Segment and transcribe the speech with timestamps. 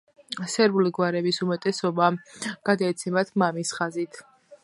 [0.53, 2.09] სერბული გვარების უმეტესობა
[2.71, 4.19] გადაეცემათ მამის ხაზით.